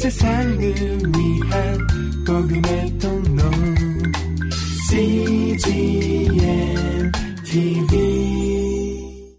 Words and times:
세상을 0.00 0.58
위한 0.58 1.78
복음의 2.26 2.98
통로 2.98 3.42
CGM 4.88 6.32
TV 7.44 9.36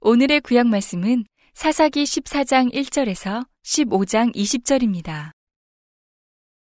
오늘의 0.00 0.42
구약 0.42 0.68
말씀은 0.68 1.24
사사기 1.54 2.04
14장 2.04 2.72
1절에서 2.72 3.44
15장 3.64 4.32
20절입니다. 4.36 5.32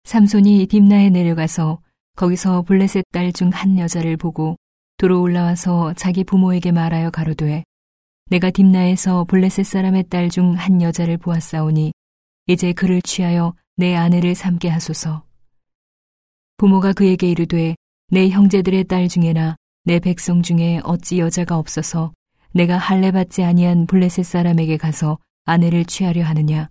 삼손이 0.04 0.66
딥나에 0.66 1.08
내려가서 1.08 1.80
거기서 2.16 2.64
블레셋 2.64 3.04
딸 3.12 3.32
중 3.32 3.48
한 3.48 3.78
여자를 3.78 4.18
보고 4.18 4.56
도로 4.98 5.22
올라와서 5.22 5.94
자기 5.94 6.22
부모에게 6.22 6.70
말하여 6.70 7.10
가로되 7.10 7.64
내가 8.26 8.50
딥나에서 8.50 9.24
블레셋 9.24 9.64
사람의 9.64 10.10
딸 10.10 10.28
중 10.28 10.52
한 10.54 10.82
여자를 10.82 11.16
보았사오니 11.16 11.92
이제 12.46 12.72
그를 12.72 13.02
취하여 13.02 13.54
내 13.76 13.94
아내를 13.94 14.34
삼게 14.34 14.68
하소서. 14.68 15.24
부모가 16.56 16.92
그에게 16.92 17.30
이르되 17.30 17.76
내 18.08 18.28
형제들의 18.28 18.84
딸 18.84 19.08
중에나 19.08 19.56
내 19.84 19.98
백성 19.98 20.42
중에 20.42 20.80
어찌 20.84 21.18
여자가 21.18 21.56
없어서 21.56 22.12
내가 22.52 22.76
할례 22.76 23.12
받지 23.12 23.42
아니한 23.42 23.86
블레셋 23.86 24.24
사람에게 24.24 24.76
가서 24.76 25.18
아내를 25.44 25.84
취하려 25.84 26.24
하느냐. 26.24 26.68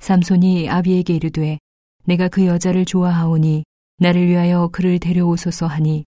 삼손이 0.00 0.68
아비에게 0.68 1.14
이르되 1.14 1.58
내가 2.04 2.28
그 2.28 2.46
여자를 2.46 2.84
좋아하오니 2.84 3.64
나를 3.98 4.26
위하여 4.26 4.68
그를 4.68 4.98
데려오소서 4.98 5.66
하니 5.66 6.04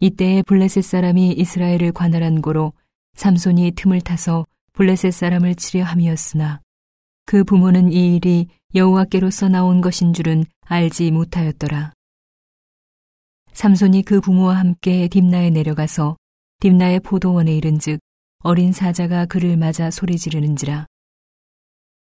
이때에 0.00 0.42
블레셋 0.42 0.84
사람이 0.84 1.32
이스라엘을 1.32 1.92
관할한 1.92 2.42
고로 2.42 2.74
삼손이 3.14 3.72
틈을 3.72 4.02
타서 4.02 4.46
블레셋 4.74 5.12
사람을 5.12 5.54
치려 5.54 5.84
함이었으나 5.84 6.60
그 7.28 7.42
부모는 7.42 7.92
이 7.92 8.14
일이 8.14 8.46
여호와께로서 8.76 9.48
나온 9.48 9.80
것인 9.80 10.12
줄은 10.12 10.44
알지 10.66 11.10
못하였더라. 11.10 11.92
삼손이 13.52 14.02
그 14.02 14.20
부모와 14.20 14.56
함께 14.56 15.08
딥나에 15.08 15.50
내려가서 15.50 16.16
딥나의 16.60 17.00
포도원에 17.00 17.52
이른즉 17.56 17.98
어린 18.44 18.70
사자가 18.70 19.26
그를 19.26 19.56
맞아 19.56 19.90
소리 19.90 20.18
지르는지라. 20.18 20.86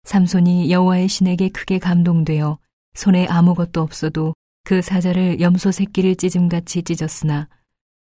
삼손이 0.04 0.70
여호와의 0.70 1.08
신에게 1.08 1.48
크게 1.48 1.78
감동되어 1.78 2.58
손에 2.92 3.26
아무것도 3.28 3.80
없어도 3.80 4.34
그 4.64 4.82
사자를 4.82 5.40
염소 5.40 5.72
새끼를 5.72 6.16
찢음같이 6.16 6.82
찢었으나 6.82 7.48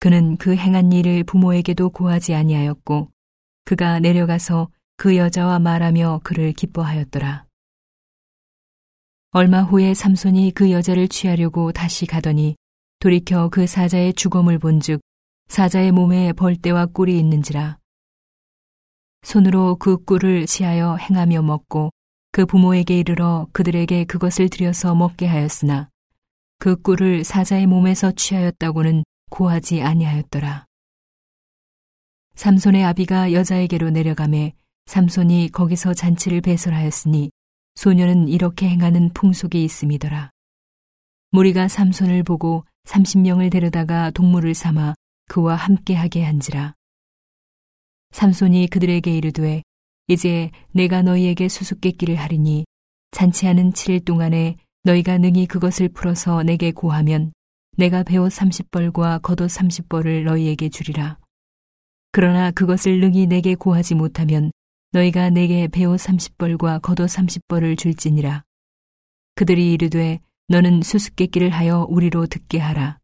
그는 0.00 0.36
그 0.36 0.54
행한 0.54 0.92
일을 0.92 1.24
부모에게도 1.24 1.90
고하지 1.90 2.34
아니하였고 2.34 3.08
그가 3.64 4.00
내려가서 4.00 4.68
그 5.00 5.16
여자와 5.16 5.60
말하며 5.60 6.20
그를 6.24 6.52
기뻐하였더라. 6.52 7.46
얼마 9.30 9.62
후에 9.62 9.94
삼손이 9.94 10.50
그 10.50 10.70
여자를 10.70 11.08
취하려고 11.08 11.72
다시 11.72 12.04
가더니 12.04 12.54
돌이켜 12.98 13.48
그 13.48 13.66
사자의 13.66 14.12
죽음을 14.12 14.58
본즉 14.58 15.00
사자의 15.48 15.92
몸에 15.92 16.34
벌떼와 16.34 16.84
꿀이 16.84 17.18
있는지라. 17.18 17.78
손으로 19.22 19.76
그 19.76 20.04
꿀을 20.04 20.44
치하여 20.44 20.96
행하며 20.96 21.40
먹고 21.44 21.88
그 22.30 22.44
부모에게 22.44 22.98
이르러 22.98 23.48
그들에게 23.54 24.04
그것을 24.04 24.50
들여서 24.50 24.94
먹게 24.94 25.24
하였으나 25.24 25.88
그 26.58 26.76
꿀을 26.76 27.24
사자의 27.24 27.66
몸에서 27.66 28.12
취하였다고는 28.12 29.04
고하지 29.30 29.80
아니하였더라. 29.80 30.66
삼손의 32.34 32.84
아비가 32.84 33.32
여자에게로 33.32 33.88
내려가매 33.88 34.59
삼손이 34.90 35.50
거기서 35.52 35.94
잔치를 35.94 36.40
배설하였으니 36.40 37.30
소녀는 37.76 38.26
이렇게 38.26 38.68
행하는 38.68 39.10
풍속이 39.14 39.62
있음이더라. 39.62 40.30
무리가 41.30 41.68
삼손을 41.68 42.24
보고 42.24 42.64
삼십 42.86 43.20
명을 43.20 43.50
데려다가 43.50 44.10
동물을 44.10 44.52
삼아 44.52 44.94
그와 45.28 45.54
함께하게 45.54 46.24
한지라. 46.24 46.74
삼손이 48.10 48.66
그들에게 48.66 49.16
이르되 49.16 49.62
이제 50.08 50.50
내가 50.72 51.02
너희에게 51.02 51.46
수수께끼를 51.48 52.16
하리니 52.16 52.64
잔치하는 53.12 53.70
7일 53.70 54.04
동안에 54.04 54.56
너희가 54.82 55.18
능히 55.18 55.46
그것을 55.46 55.88
풀어서 55.90 56.42
내게 56.42 56.72
고하면 56.72 57.32
내가 57.76 58.02
배옷 58.02 58.32
30벌과 58.32 59.22
겉옷 59.22 59.50
30벌을 59.50 60.24
너희에게 60.24 60.68
주리라. 60.68 61.16
그러나 62.10 62.50
그것을 62.50 62.98
능히 62.98 63.28
내게 63.28 63.54
고하지 63.54 63.94
못하면 63.94 64.50
너희가 64.92 65.30
내게 65.30 65.68
배옷 65.68 66.00
30벌과 66.00 66.82
겉옷 66.82 67.08
30벌을 67.08 67.78
줄지니라. 67.78 68.44
그들이 69.36 69.72
이르되 69.72 70.20
너는 70.48 70.82
수수께끼를 70.82 71.50
하여 71.50 71.86
우리로 71.88 72.26
듣게 72.26 72.58
하라. 72.58 72.98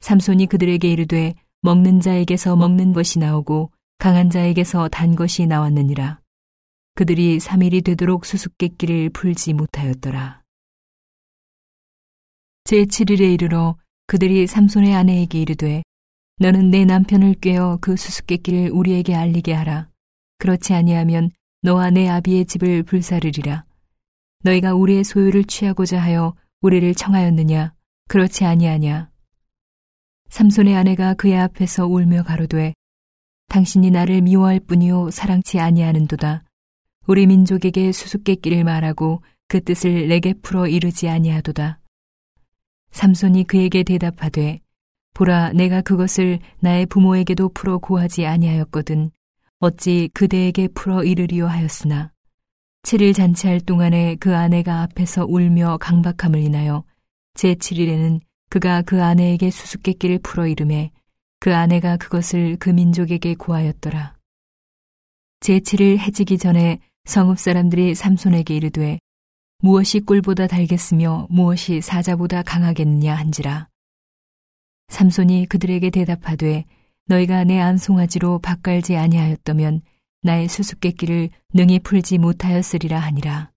삼손이 0.00 0.46
그들에게 0.46 0.90
이르되 0.90 1.34
먹는 1.62 2.00
자에게서 2.00 2.56
먹는 2.56 2.92
것이 2.92 3.18
나오고 3.18 3.70
강한 3.98 4.30
자에게서 4.30 4.88
단 4.88 5.14
것이 5.14 5.46
나왔느니라. 5.46 6.20
그들이 6.94 7.38
3일이 7.38 7.84
되도록 7.84 8.24
수수께끼를 8.24 9.10
풀지 9.10 9.52
못하였더라. 9.52 10.42
제7일에 12.64 13.32
이르러 13.34 13.76
그들이 14.06 14.46
삼손의 14.46 14.94
아내에게 14.94 15.40
이르되 15.40 15.82
너는 16.38 16.70
내 16.70 16.84
남편을 16.84 17.36
꿰어 17.40 17.78
그 17.80 17.96
수수께끼를 17.96 18.70
우리에게 18.70 19.14
알리게 19.14 19.52
하라. 19.52 19.88
그렇지 20.40 20.72
아니하면 20.72 21.30
너와 21.60 21.90
내 21.90 22.08
아비의 22.08 22.46
집을 22.46 22.82
불사르리라. 22.84 23.66
너희가 24.42 24.74
우리의 24.74 25.04
소유를 25.04 25.44
취하고자 25.44 26.00
하여 26.00 26.34
우리를 26.62 26.94
청하였느냐? 26.94 27.74
그렇지 28.08 28.46
아니하냐? 28.46 29.10
삼손의 30.30 30.74
아내가 30.74 31.12
그의 31.12 31.36
앞에서 31.36 31.86
울며 31.86 32.22
가로되 32.22 32.72
당신이 33.48 33.90
나를 33.90 34.22
미워할 34.22 34.60
뿐이요 34.60 35.10
사랑치 35.10 35.60
아니하는도다. 35.60 36.44
우리 37.06 37.26
민족에게 37.26 37.92
수수께끼를 37.92 38.64
말하고 38.64 39.22
그 39.46 39.62
뜻을 39.62 40.08
내게 40.08 40.32
풀어 40.32 40.66
이르지 40.66 41.10
아니하도다. 41.10 41.80
삼손이 42.92 43.44
그에게 43.44 43.82
대답하되 43.82 44.60
보라 45.12 45.52
내가 45.52 45.82
그것을 45.82 46.38
나의 46.60 46.86
부모에게도 46.86 47.50
풀어 47.50 47.76
고하지 47.76 48.24
아니하였거든 48.24 49.10
어찌 49.62 50.08
그대에게 50.14 50.68
풀어 50.68 51.04
이르리오 51.04 51.46
하였으나 51.46 52.12
7일 52.82 53.14
잔치할 53.14 53.60
동안에 53.60 54.16
그 54.16 54.34
아내가 54.34 54.80
앞에서 54.80 55.26
울며 55.26 55.76
강박함을 55.76 56.40
인하여 56.40 56.82
제7일에는 57.34 58.20
그가 58.48 58.80
그 58.80 59.02
아내에게 59.02 59.50
수수께끼를 59.50 60.20
풀어 60.20 60.46
이름에 60.46 60.90
그 61.40 61.54
아내가 61.54 61.98
그것을 61.98 62.56
그 62.58 62.70
민족에게 62.70 63.34
고하였더라. 63.34 64.16
제7일 65.40 65.98
해지기 65.98 66.38
전에 66.38 66.80
성읍 67.04 67.38
사람들이 67.38 67.94
삼손에게 67.94 68.56
이르되 68.56 68.98
무엇이 69.58 70.00
꿀보다 70.00 70.46
달겠으며 70.46 71.26
무엇이 71.28 71.82
사자보다 71.82 72.42
강하겠느냐 72.42 73.14
한지라. 73.14 73.68
삼손이 74.88 75.46
그들에게 75.50 75.90
대답하되 75.90 76.64
너희가 77.10 77.42
내 77.42 77.58
안송아지로 77.58 78.38
밭갈지 78.38 78.96
아니하였다면 78.96 79.82
나의 80.22 80.48
수수께끼를 80.48 81.30
능히 81.52 81.80
풀지 81.80 82.18
못하였으리라 82.18 83.00
하니라. 83.00 83.50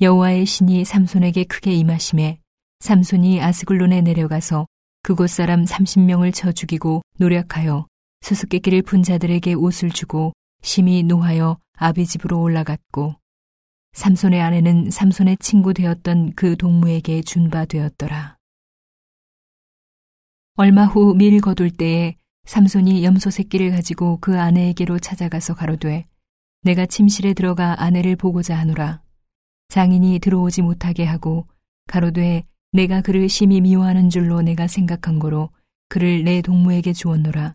여호와의 0.00 0.46
신이 0.46 0.84
삼손에게 0.84 1.44
크게 1.44 1.72
임하심에 1.74 2.40
삼손이 2.80 3.40
아스글론에 3.40 4.00
내려가서 4.00 4.66
그곳 5.02 5.30
사람 5.30 5.64
30명을 5.64 6.34
쳐 6.34 6.50
죽이고 6.50 7.02
노력하여 7.18 7.86
수수께끼를 8.22 8.82
푼 8.82 9.04
자들에게 9.04 9.54
옷을 9.54 9.90
주고 9.90 10.32
심히 10.62 11.04
노하여 11.04 11.58
아비 11.76 12.04
집으로 12.06 12.40
올라갔고 12.40 13.14
삼손의 13.92 14.42
아내는 14.42 14.90
삼손의 14.90 15.36
친구 15.38 15.72
되었던 15.72 16.32
그 16.34 16.56
동무에게 16.56 17.22
준바 17.22 17.66
되었더라. 17.66 18.35
얼마 20.58 20.86
후 20.86 21.14
밀 21.14 21.38
거둘 21.42 21.70
때에 21.70 22.16
삼손이 22.46 23.04
염소 23.04 23.28
새끼를 23.28 23.72
가지고 23.72 24.18
그 24.22 24.40
아내에게로 24.40 24.98
찾아가서 24.98 25.54
가로되 25.54 26.06
내가 26.62 26.86
침실에 26.86 27.34
들어가 27.34 27.82
아내를 27.82 28.16
보고자 28.16 28.56
하노라. 28.56 29.02
장인이 29.68 30.18
들어오지 30.20 30.62
못하게 30.62 31.04
하고 31.04 31.46
가로되 31.88 32.44
내가 32.72 33.02
그를 33.02 33.28
심히 33.28 33.60
미워하는 33.60 34.08
줄로 34.08 34.40
내가 34.40 34.66
생각한 34.66 35.18
거로 35.18 35.50
그를 35.90 36.24
내 36.24 36.40
동무에게 36.40 36.94
주었노라. 36.94 37.54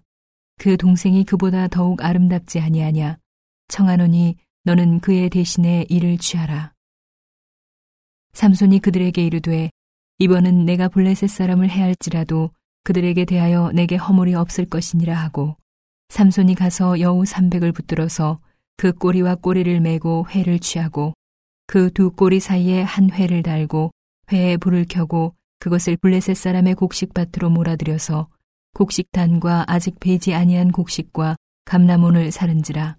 그 0.59 0.77
동생이 0.77 1.23
그보다 1.23 1.67
더욱 1.67 2.03
아름답지 2.03 2.59
아니하냐. 2.59 3.17
청하노니 3.69 4.35
너는 4.63 4.99
그의 4.99 5.31
대신에 5.31 5.85
이를 5.89 6.19
취하라. 6.19 6.73
삼손이 8.33 8.79
그들에게 8.79 9.25
이르되 9.25 9.71
이번은 10.19 10.65
내가 10.65 10.87
블레셋 10.87 11.31
사람을 11.31 11.71
해할지라도 11.71 12.51
그들에게 12.83 13.25
대하여 13.25 13.71
내게 13.73 13.95
허물이 13.95 14.35
없을 14.35 14.65
것이니라 14.65 15.15
하고 15.15 15.55
삼손이 16.09 16.55
가서 16.55 16.99
여우 16.99 17.25
삼백을 17.25 17.71
붙들어서 17.71 18.39
그 18.77 18.91
꼬리와 18.93 19.35
꼬리를 19.35 19.79
메고 19.79 20.25
회를 20.29 20.59
취하고 20.59 21.13
그 21.71 21.89
두 21.89 22.11
꼬리 22.11 22.41
사이에 22.41 22.81
한 22.81 23.09
회를 23.09 23.43
달고 23.43 23.91
회에 24.33 24.57
불을 24.57 24.87
켜고 24.89 25.35
그것을 25.59 25.95
블레셋 25.95 26.35
사람의 26.35 26.75
곡식밭으로 26.75 27.49
몰아들여서 27.49 28.27
곡식단과 28.73 29.65
아직 29.67 29.97
베지 30.01 30.33
아니한 30.33 30.73
곡식과 30.73 31.37
감나몬을 31.63 32.31
사른지라. 32.31 32.97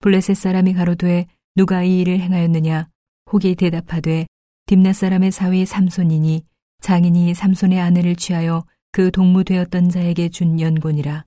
블레셋 0.00 0.34
사람이 0.34 0.72
가로되 0.72 1.26
누가 1.56 1.82
이 1.82 2.00
일을 2.00 2.20
행하였느냐? 2.20 2.88
혹이 3.30 3.54
대답하되 3.54 4.26
딥나 4.64 4.94
사람의 4.94 5.30
사위 5.30 5.66
삼손이니 5.66 6.44
장인이 6.80 7.34
삼손의 7.34 7.80
아내를 7.80 8.16
취하여 8.16 8.64
그 8.92 9.10
동무되었던 9.10 9.90
자에게 9.90 10.28
준 10.28 10.60
연곤이라. 10.60 11.24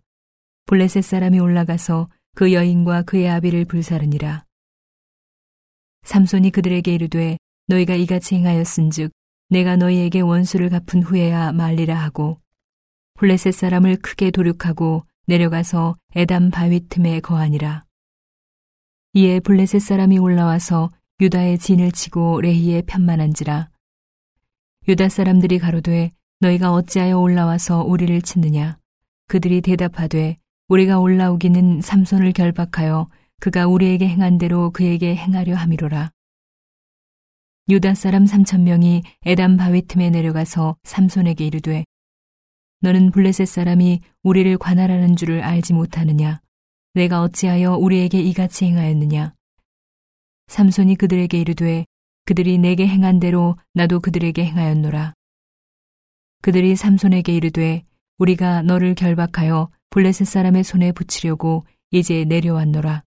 블레셋 0.65 1.03
사람이 1.03 1.39
올라가서 1.39 2.09
그 2.35 2.53
여인과 2.53 3.03
그의 3.03 3.29
아비를 3.29 3.65
불사르니라. 3.65 4.45
삼손이 6.03 6.51
그들에게 6.51 6.93
이르되 6.93 7.37
너희가 7.67 7.95
이같이 7.95 8.35
행하였은즉 8.35 9.11
내가 9.49 9.75
너희에게 9.75 10.21
원수를 10.21 10.69
갚은 10.69 11.03
후에야 11.03 11.51
말리라 11.51 11.95
하고 11.95 12.39
블레셋 13.15 13.53
사람을 13.53 13.97
크게 13.97 14.31
도륙하고 14.31 15.05
내려가서 15.27 15.97
에담 16.15 16.49
바위 16.49 16.87
틈에 16.87 17.19
거하니라. 17.19 17.83
이에 19.13 19.39
블레셋 19.41 19.81
사람이 19.81 20.17
올라와서 20.17 20.89
유다의 21.19 21.59
진을 21.59 21.91
치고 21.91 22.41
레히에 22.41 22.81
편만한지라. 22.83 23.70
유다 24.87 25.09
사람들이 25.09 25.59
가로되 25.59 26.11
너희가 26.39 26.73
어찌하여 26.73 27.19
올라와서 27.19 27.83
우리를 27.83 28.19
치느냐. 28.23 28.79
그들이 29.27 29.61
대답하되 29.61 30.37
우리가 30.69 30.99
올라오기는 30.99 31.81
삼손을 31.81 32.31
결박하여 32.31 33.07
그가 33.39 33.67
우리에게 33.67 34.07
행한 34.07 34.39
대로 34.39 34.71
그에게 34.71 35.15
행하려 35.15 35.55
함이로라. 35.55 36.09
유다 37.69 37.93
사람 37.93 38.25
삼천 38.25 38.63
명이 38.63 39.03
에담 39.23 39.55
바위 39.55 39.83
틈에 39.83 40.09
내려가서 40.09 40.77
삼손에게 40.83 41.45
이르되 41.45 41.85
너는 42.79 43.11
블레셋 43.11 43.47
사람이 43.47 44.01
우리를 44.23 44.57
관할하는 44.57 45.15
줄을 45.15 45.43
알지 45.43 45.73
못하느냐? 45.73 46.41
내가 46.95 47.21
어찌하여 47.21 47.75
우리에게 47.75 48.19
이같이 48.19 48.65
행하였느냐? 48.65 49.35
삼손이 50.47 50.95
그들에게 50.95 51.39
이르되 51.39 51.85
그들이 52.25 52.57
내게 52.57 52.87
행한 52.87 53.19
대로 53.19 53.57
나도 53.73 53.99
그들에게 53.99 54.43
행하였노라. 54.43 55.13
그들이 56.41 56.75
삼손에게 56.75 57.35
이르되 57.35 57.83
우리가 58.17 58.61
너를 58.61 58.95
결박하여 58.95 59.69
블레셋 59.89 60.27
사람의 60.27 60.63
손에 60.63 60.91
붙이려고 60.91 61.65
이제 61.91 62.23
내려왔노라. 62.25 63.03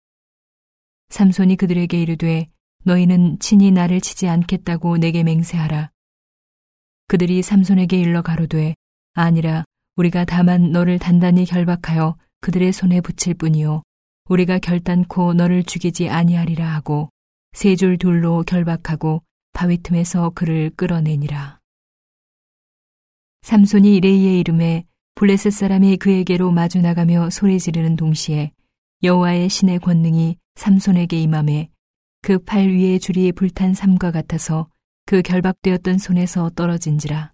삼손이 1.09 1.57
그들에게 1.57 2.01
이르되 2.01 2.49
너희는 2.83 3.39
친히 3.39 3.71
나를 3.71 4.01
치지 4.01 4.27
않겠다고 4.27 4.97
내게 4.97 5.23
맹세하라. 5.23 5.91
그들이 7.07 7.41
삼손에게 7.41 7.99
일러 7.99 8.21
가로되 8.21 8.73
아니라 9.13 9.65
우리가 9.97 10.25
다만 10.25 10.71
너를 10.71 10.97
단단히 10.97 11.45
결박하여 11.45 12.17
그들의 12.39 12.71
손에 12.71 13.01
붙일 13.01 13.33
뿐이요 13.33 13.83
우리가 14.29 14.59
결단코 14.59 15.33
너를 15.33 15.63
죽이지 15.63 16.09
아니하리라 16.09 16.65
하고 16.65 17.09
세 17.53 17.75
줄 17.75 17.97
둘로 17.97 18.43
결박하고 18.43 19.23
바위 19.53 19.77
틈에서 19.77 20.31
그를 20.31 20.71
끌어내니라. 20.75 21.59
삼손이 23.43 23.99
레이의 23.99 24.39
이름에 24.39 24.85
블레셋 25.15 25.51
사람이 25.51 25.97
그에게로 25.97 26.51
마주 26.51 26.79
나가며 26.79 27.29
소리 27.29 27.59
지르는 27.59 27.95
동시에 27.97 28.51
여호와의 29.03 29.49
신의 29.49 29.79
권능이 29.79 30.37
삼손에게 30.55 31.21
임함에 31.21 31.69
그 32.21 32.37
팔 32.39 32.69
위에 32.69 32.99
줄이 32.99 33.31
불탄 33.31 33.73
삼과 33.73 34.11
같아서 34.11 34.69
그 35.05 35.21
결박되었던 35.21 35.97
손에서 35.97 36.49
떨어진지라. 36.51 37.33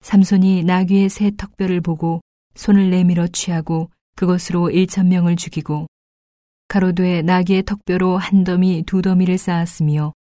삼손이 0.00 0.64
나귀의 0.64 1.08
새 1.08 1.30
턱뼈를 1.36 1.80
보고 1.80 2.20
손을 2.56 2.90
내밀어 2.90 3.28
취하고 3.28 3.90
그것으로 4.16 4.70
일천 4.70 5.08
명을 5.08 5.36
죽이고 5.36 5.86
가로되 6.68 7.22
나귀의 7.22 7.64
턱뼈로 7.64 8.16
한 8.16 8.44
더미 8.44 8.84
두 8.86 9.02
더미를 9.02 9.38
쌓았으며 9.38 10.12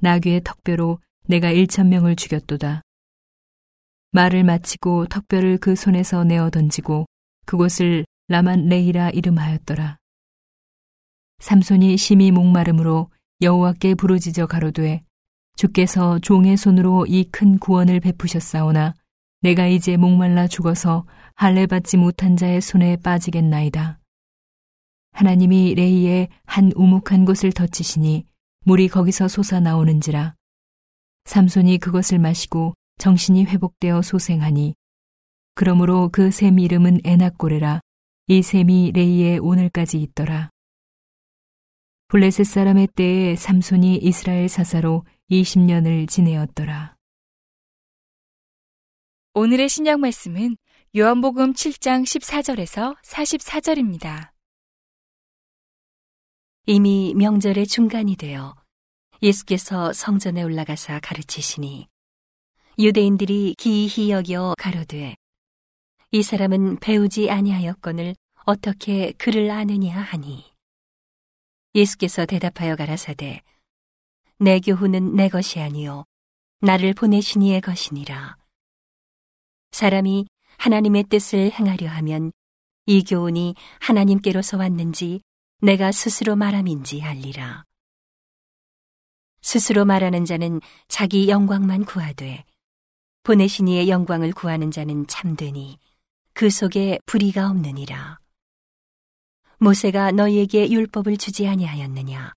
나귀의 0.00 0.42
턱뼈로 0.44 0.98
내가 1.26 1.50
일천 1.50 1.88
명을 1.88 2.16
죽였도다. 2.16 2.82
말을 4.12 4.44
마치고 4.44 5.06
턱뼈를 5.06 5.58
그 5.58 5.76
손에서 5.76 6.24
내어 6.24 6.50
던지고 6.50 7.06
그곳을 7.46 8.04
라만 8.28 8.66
레이라 8.66 9.10
이름하였더라. 9.10 9.96
삼손이 11.38 11.96
심히 11.96 12.30
목마름으로 12.30 13.10
여호와께 13.40 13.94
부르짖어 13.94 14.46
가로되 14.46 15.02
주께서 15.56 16.18
종의 16.18 16.56
손으로 16.56 17.06
이 17.06 17.24
큰 17.30 17.58
구원을 17.58 18.00
베푸셨사오나 18.00 18.94
내가 19.42 19.66
이제 19.66 19.96
목말라 19.96 20.48
죽어서 20.48 21.06
할례 21.34 21.66
받지 21.66 21.96
못한 21.96 22.36
자의 22.36 22.60
손에 22.60 22.96
빠지겠나이다. 22.96 23.99
하나님이 25.12 25.74
레이에 25.74 26.28
한 26.44 26.72
우묵한 26.74 27.24
곳을 27.24 27.52
덧치시니 27.52 28.26
물이 28.64 28.88
거기서 28.88 29.28
솟아 29.28 29.60
나오는지라. 29.60 30.34
삼손이 31.24 31.78
그것을 31.78 32.18
마시고 32.18 32.74
정신이 32.98 33.44
회복되어 33.44 34.02
소생하니 34.02 34.74
그러므로 35.54 36.08
그 36.10 36.30
샘 36.30 36.58
이름은 36.58 37.00
에낙고레라. 37.04 37.80
이 38.28 38.42
샘이 38.42 38.92
레이에 38.92 39.38
오늘까지 39.38 40.00
있더라. 40.00 40.50
블레셋 42.08 42.46
사람의 42.46 42.88
때에 42.94 43.36
삼손이 43.36 43.96
이스라엘 43.96 44.48
사사로 44.48 45.04
20년을 45.30 46.08
지내었더라. 46.08 46.96
오늘의 49.34 49.68
신약 49.68 50.00
말씀은 50.00 50.56
요한복음 50.96 51.52
7장 51.52 52.02
14절에서 52.02 52.96
44절입니다. 53.02 54.30
이미 56.66 57.14
명절의 57.14 57.66
중간이 57.66 58.16
되어 58.16 58.54
예수께서 59.22 59.92
성전에 59.94 60.42
올라가사 60.42 61.00
가르치시니 61.00 61.88
유대인들이 62.78 63.54
기이히 63.58 64.10
여겨 64.10 64.54
가로되 64.58 65.16
이 66.10 66.22
사람은 66.22 66.78
배우지 66.80 67.30
아니하였거늘 67.30 68.14
어떻게 68.44 69.12
그를 69.12 69.50
아느냐 69.50 69.98
하니? 69.98 70.44
예수께서 71.74 72.26
대답하여 72.26 72.76
가라사대 72.76 73.42
내 74.38 74.60
교훈은 74.60 75.14
내 75.14 75.28
것이 75.28 75.60
아니요 75.60 76.04
나를 76.60 76.92
보내신 76.92 77.40
이의 77.40 77.62
것이니라. 77.62 78.36
사람이 79.72 80.26
하나님의 80.58 81.04
뜻을 81.04 81.52
행하려 81.52 81.88
하면 81.88 82.32
이 82.84 83.02
교훈이 83.02 83.54
하나님께로서 83.80 84.58
왔는지 84.58 85.22
내가 85.62 85.92
스스로 85.92 86.36
말함인지 86.36 87.02
알리라. 87.02 87.66
스스로 89.42 89.84
말하는 89.84 90.24
자는 90.24 90.58
자기 90.88 91.28
영광만 91.28 91.84
구하되 91.84 92.44
보내신 93.24 93.68
이의 93.68 93.90
영광을 93.90 94.32
구하는 94.32 94.70
자는 94.70 95.06
참되니 95.06 95.78
그 96.32 96.48
속에 96.48 96.98
불의가 97.04 97.50
없느니라. 97.50 98.18
모세가 99.58 100.12
너희에게 100.12 100.70
율법을 100.70 101.18
주지 101.18 101.46
아니하였느냐? 101.46 102.32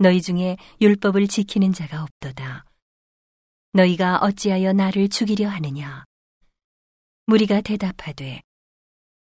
너희 0.00 0.20
중에 0.20 0.56
율법을 0.80 1.28
지키는 1.28 1.72
자가 1.72 2.02
없도다. 2.02 2.64
너희가 3.74 4.18
어찌하여 4.18 4.72
나를 4.72 5.08
죽이려 5.08 5.48
하느냐? 5.48 6.04
무리가 7.26 7.60
대답하되 7.60 8.42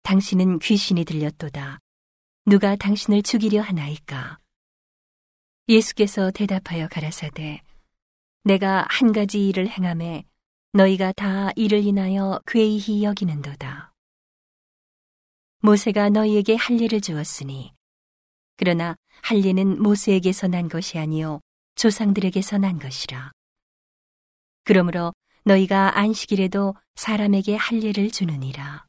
당신은 0.01 0.57
귀신이 0.59 1.05
들렸도다. 1.05 1.77
누가 2.49 2.77
당신을 2.77 3.23
죽이려 3.23 3.61
하나이까? 3.61 4.39
예수께서 5.67 6.31
대답하여 6.31 6.87
가라사대 6.87 7.61
내가 8.45 8.85
한 8.89 9.11
가지 9.11 9.49
일을 9.49 9.67
행함에 9.67 10.23
너희가 10.71 11.11
다 11.11 11.49
이를 11.57 11.83
인하여 11.83 12.39
괴이히 12.47 13.03
여기는도다. 13.03 13.91
모세가 15.59 16.07
너희에게 16.11 16.55
할례를 16.55 17.01
주었으니 17.01 17.73
그러나 18.55 18.95
할례는 19.23 19.83
모세에게서 19.83 20.47
난 20.47 20.69
것이 20.69 20.97
아니요 20.97 21.41
조상들에게서 21.75 22.59
난 22.59 22.79
것이라. 22.79 23.33
그러므로 24.63 25.11
너희가 25.43 25.99
안식일에도 25.99 26.75
사람에게 26.95 27.57
할례를 27.57 28.09
주느니라. 28.09 28.86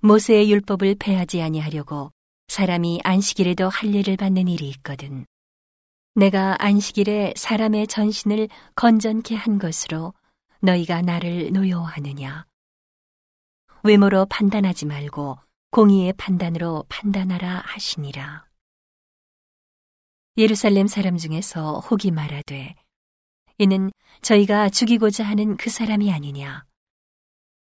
모세의 0.00 0.50
율법을 0.52 0.96
폐하지 0.98 1.42
아니하려고 1.42 2.12
사람이 2.48 3.00
안식일에도 3.04 3.68
할례를 3.68 4.16
받는 4.16 4.48
일이 4.48 4.68
있거든. 4.70 5.26
내가 6.14 6.56
안식일에 6.58 7.34
사람의 7.36 7.86
전신을 7.86 8.48
건전케 8.74 9.34
한 9.34 9.58
것으로 9.58 10.14
너희가 10.60 11.02
나를 11.02 11.52
노여워하느냐. 11.52 12.46
외모로 13.84 14.26
판단하지 14.26 14.86
말고 14.86 15.38
공의의 15.70 16.14
판단으로 16.14 16.84
판단하라 16.88 17.62
하시니라. 17.64 18.46
예루살렘 20.36 20.86
사람 20.86 21.16
중에서 21.16 21.80
혹이 21.80 22.10
말하되 22.10 22.74
이는 23.58 23.90
저희가 24.22 24.70
죽이고자 24.70 25.24
하는 25.24 25.56
그 25.56 25.70
사람이 25.70 26.12
아니냐. 26.12 26.64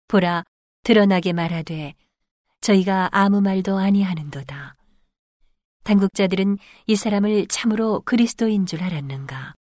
보라 0.08 0.44
드러나게 0.84 1.34
말하되 1.34 1.96
저희가 2.65 3.10
아무 3.12 3.41
말도 3.41 3.77
아니하는도다. 3.77 4.75
당국자들은 5.84 6.57
이 6.88 6.95
사람을 6.95 7.45
참으로 7.45 8.01
그리스도인 8.05 8.65
줄 8.65 8.81
알았는가. 8.81 9.53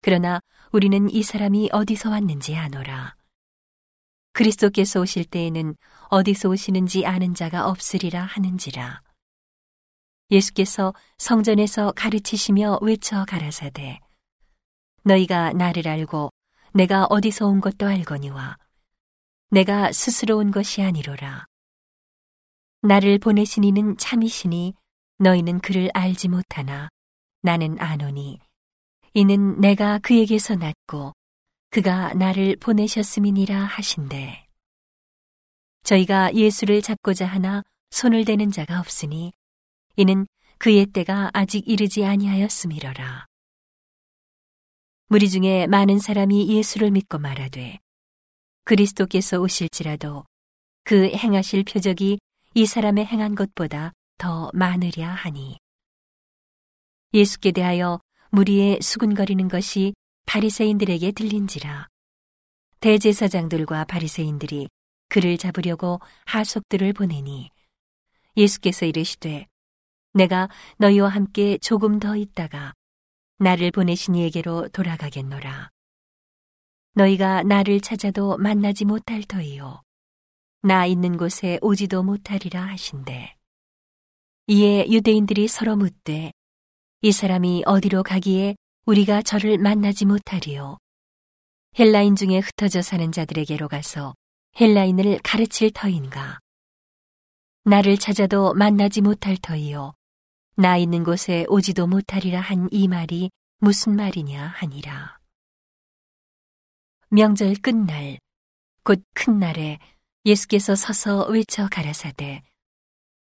그러나 0.00 0.40
우리는 0.72 1.10
이 1.10 1.22
사람이 1.22 1.68
어디서 1.72 2.08
왔는지 2.08 2.56
아노라. 2.56 3.16
그리스도께서 4.32 5.00
오실 5.00 5.26
때에는 5.26 5.76
어디서 6.08 6.48
오시는지 6.48 7.04
아는 7.04 7.34
자가 7.34 7.68
없으리라 7.68 8.22
하는지라. 8.22 9.02
예수께서 10.30 10.94
성전에서 11.18 11.92
가르치시며 11.92 12.78
외쳐 12.80 13.26
가라사대 13.26 14.00
너희가 15.02 15.52
나를 15.52 15.86
알고 15.86 16.30
내가 16.72 17.04
어디서 17.10 17.46
온 17.46 17.60
것도 17.60 17.86
알거니와 17.86 18.56
내가 19.50 19.92
스스로 19.92 20.38
온 20.38 20.50
것이 20.50 20.80
아니로라 20.80 21.49
나를 22.82 23.18
보내신 23.18 23.64
이는 23.64 23.96
참이시니 23.98 24.74
너희는 25.18 25.60
그를 25.60 25.90
알지 25.92 26.28
못하나. 26.28 26.88
나는 27.42 27.78
아노니. 27.78 28.38
이는 29.12 29.60
내가 29.60 29.98
그에게서 29.98 30.56
났고 30.56 31.12
그가 31.70 32.14
나를 32.14 32.56
보내셨음이니라 32.56 33.64
하신대. 33.64 34.46
저희가 35.82 36.34
예수를 36.34 36.80
잡고자 36.80 37.26
하나 37.26 37.62
손을 37.90 38.24
대는 38.24 38.50
자가 38.50 38.80
없으니 38.80 39.32
이는 39.96 40.26
그의 40.58 40.86
때가 40.86 41.30
아직 41.32 41.68
이르지 41.68 42.04
아니하였음이러라. 42.04 43.26
무리 45.08 45.28
중에 45.28 45.66
많은 45.66 45.98
사람이 45.98 46.48
예수를 46.56 46.90
믿고 46.92 47.18
말하되 47.18 47.78
그리스도께서 48.64 49.38
오실지라도 49.40 50.24
그 50.84 51.10
행하실 51.10 51.64
표적이 51.64 52.20
이 52.54 52.66
사람의 52.66 53.06
행한 53.06 53.36
것보다 53.36 53.92
더 54.18 54.50
많으랴 54.54 55.08
하니 55.08 55.58
예수께 57.14 57.52
대하여 57.52 58.00
무리의 58.30 58.80
수군거리는 58.82 59.48
것이 59.48 59.94
바리새인들에게 60.26 61.12
들린지라 61.12 61.86
대제사장들과 62.80 63.84
바리새인들이 63.84 64.68
그를 65.08 65.38
잡으려고 65.38 66.00
하속들을 66.26 66.92
보내니 66.92 67.50
예수께서 68.36 68.86
이르시되 68.86 69.46
내가 70.14 70.48
너희와 70.78 71.08
함께 71.08 71.56
조금 71.58 72.00
더 72.00 72.16
있다가 72.16 72.74
나를 73.38 73.70
보내신 73.70 74.16
이에게로 74.16 74.68
돌아가겠노라. 74.68 75.70
너희가 76.94 77.42
나를 77.44 77.80
찾아도 77.80 78.36
만나지 78.36 78.84
못할 78.84 79.22
터이요. 79.22 79.82
나 80.62 80.84
있는 80.84 81.16
곳에 81.16 81.58
오지도 81.62 82.02
못하리라 82.02 82.62
하신대. 82.66 83.34
이에 84.48 84.86
유대인들이 84.90 85.48
서로 85.48 85.74
묻되 85.76 86.32
이 87.00 87.12
사람이 87.12 87.62
어디로 87.64 88.02
가기에 88.02 88.56
우리가 88.84 89.22
저를 89.22 89.56
만나지 89.56 90.04
못하리요. 90.04 90.76
헬라인 91.78 92.14
중에 92.14 92.40
흩어져 92.40 92.82
사는 92.82 93.10
자들에게로 93.10 93.68
가서 93.68 94.14
헬라인을 94.60 95.20
가르칠 95.22 95.70
터인가. 95.70 96.38
나를 97.64 97.96
찾아도 97.96 98.52
만나지 98.52 99.00
못할 99.00 99.36
터이요. 99.40 99.94
나 100.56 100.76
있는 100.76 101.04
곳에 101.04 101.46
오지도 101.48 101.86
못하리라 101.86 102.40
한 102.40 102.68
이 102.70 102.86
말이 102.86 103.30
무슨 103.60 103.96
말이냐 103.96 104.46
하니라. 104.46 105.18
명절 107.08 107.54
끝날, 107.62 108.18
곧 108.84 109.02
큰 109.14 109.38
날에 109.38 109.78
예수께서 110.24 110.74
서서 110.74 111.26
외쳐 111.28 111.66
가라사대, 111.68 112.42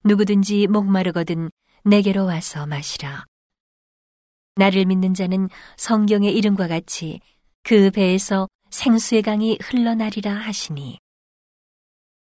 누구든지 0.03 0.67
목마르거든 0.67 1.51
내게로 1.85 2.25
와서 2.25 2.65
마시라. 2.65 3.25
나를 4.55 4.85
믿는 4.85 5.13
자는 5.13 5.49
성경의 5.77 6.35
이름과 6.35 6.67
같이 6.67 7.19
그 7.63 7.91
배에서 7.91 8.47
생수의 8.71 9.21
강이 9.21 9.57
흘러나리라 9.61 10.33
하시니, 10.33 10.97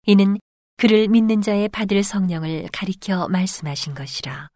이는 0.07 0.39
그를 0.77 1.09
믿는 1.09 1.43
자의 1.43 1.69
받을 1.69 2.03
성령을 2.03 2.69
가리켜 2.73 3.29
말씀하신 3.29 3.95
것이라. 3.95 4.49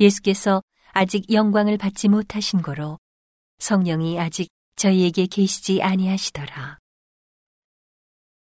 예수께서 0.00 0.62
아직 0.92 1.30
영광을 1.30 1.78
받지 1.78 2.08
못하신 2.08 2.60
거로 2.62 2.98
성령이 3.58 4.18
아직 4.18 4.48
저희에게 4.76 5.26
계시지 5.26 5.82
아니하시더라. 5.82 6.81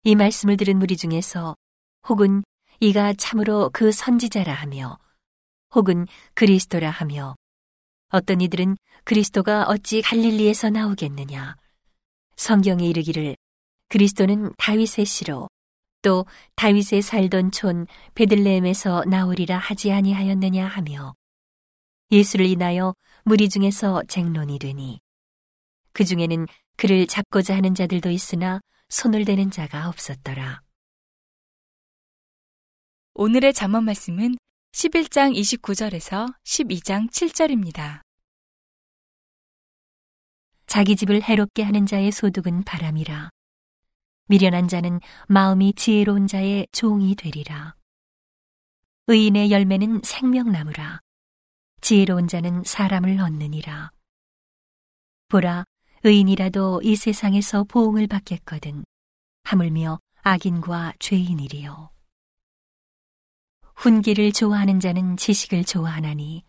이 0.04 0.16
말씀을 0.16 0.56
들은 0.56 0.80
무리 0.80 0.96
중에서 0.96 1.54
혹은 2.08 2.42
이가 2.80 3.14
참으로 3.14 3.70
그 3.72 3.92
선지자라 3.92 4.52
하며 4.52 4.98
혹은 5.72 6.08
그리스도라 6.34 6.90
하며 6.90 7.36
어떤 8.08 8.40
이들은 8.40 8.76
그리스도가 9.04 9.66
어찌 9.68 10.02
갈릴리에서 10.02 10.70
나오겠느냐? 10.70 11.56
성경에 12.34 12.84
이르기를 12.84 13.36
그리스도는 13.90 14.52
다윗의 14.58 15.06
씨로 15.06 15.48
또 16.02 16.26
다윗의 16.56 17.02
살던 17.02 17.52
촌 17.52 17.86
베들레헴에서 18.16 19.04
나오리라 19.04 19.56
하지 19.56 19.92
아니하였느냐? 19.92 20.66
하며 20.66 21.14
예수를 22.10 22.46
인하여 22.46 22.92
무리 23.24 23.48
중에서 23.48 24.02
쟁론이 24.08 24.58
되니 24.58 24.98
그 25.92 26.04
중에는 26.04 26.48
그를 26.76 27.06
잡고자 27.06 27.54
하는 27.54 27.76
자들도 27.76 28.10
있으나 28.10 28.60
손을 28.92 29.24
대는 29.24 29.50
자가 29.50 29.88
없었더라. 29.88 30.60
오늘의 33.14 33.54
잠언 33.54 33.86
말씀은 33.86 34.36
11장 34.72 35.34
29절에서 35.34 36.34
12장 36.44 37.10
7절입니다. 37.10 38.02
자기 40.66 40.94
집을 40.94 41.22
해롭게 41.22 41.62
하는 41.62 41.86
자의 41.86 42.12
소득은 42.12 42.64
바람이라. 42.64 43.30
미련한 44.28 44.68
자는 44.68 45.00
마음이 45.26 45.72
지혜로운 45.72 46.26
자의 46.26 46.66
종이 46.72 47.14
되리라. 47.14 47.74
의인의 49.06 49.50
열매는 49.50 50.02
생명나무라. 50.04 51.00
지혜로운 51.80 52.28
자는 52.28 52.62
사람을 52.64 53.18
얻느니라. 53.20 53.90
보라, 55.28 55.64
의인이라도 56.04 56.80
이 56.82 56.96
세상에서 56.96 57.62
보응을 57.62 58.08
받겠거든. 58.08 58.84
하물며 59.44 60.00
악인과 60.22 60.94
죄인이리요. 60.98 61.90
훈계를 63.76 64.32
좋아하는 64.32 64.80
자는 64.80 65.16
지식을 65.16 65.64
좋아하나니, 65.64 66.44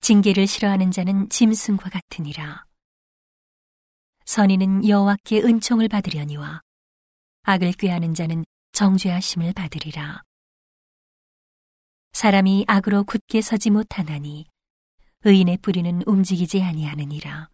징계를 0.00 0.46
싫어하는 0.46 0.90
자는 0.90 1.28
짐승과 1.28 1.90
같으니라. 1.90 2.64
선인은 4.24 4.88
여호와께 4.88 5.42
은총을 5.42 5.88
받으려니와 5.88 6.62
악을 7.42 7.72
꾀하는 7.72 8.14
자는 8.14 8.46
정죄하심을 8.72 9.52
받으리라. 9.52 10.22
사람이 12.12 12.64
악으로 12.66 13.04
굳게 13.04 13.42
서지 13.42 13.68
못하나니 13.68 14.46
의인의 15.24 15.58
뿌리는 15.58 16.02
움직이지 16.06 16.62
아니하느니라. 16.62 17.50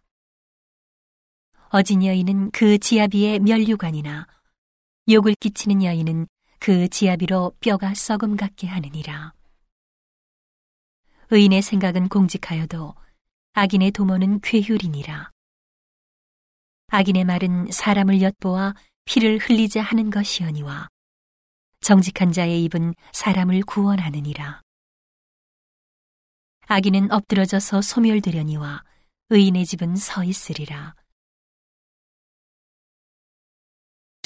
어진 1.73 2.03
여인은 2.03 2.51
그 2.51 2.77
지아비의 2.77 3.39
면류관이나 3.39 4.27
욕을 5.09 5.35
끼치는 5.39 5.83
여인은 5.83 6.27
그 6.59 6.89
지아비로 6.89 7.55
뼈가 7.61 7.93
썩음 7.93 8.35
같게 8.35 8.67
하느니라. 8.67 9.31
의인의 11.29 11.61
생각은 11.61 12.09
공직하여도 12.09 12.93
악인의 13.53 13.91
도모는 13.91 14.41
괴휼이니라. 14.41 15.31
악인의 16.87 17.23
말은 17.23 17.71
사람을 17.71 18.21
엿보아 18.21 18.75
피를 19.05 19.37
흘리자 19.37 19.81
하는 19.81 20.09
것이오니와 20.09 20.89
정직한 21.79 22.33
자의 22.33 22.65
입은 22.65 22.95
사람을 23.13 23.61
구원하느니라. 23.61 24.59
악인은 26.67 27.13
엎드러져서 27.13 27.81
소멸되려니와 27.81 28.83
의인의 29.29 29.65
집은 29.65 29.95
서 29.95 30.25
있으리라. 30.25 30.95